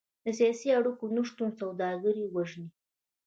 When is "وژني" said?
2.35-2.69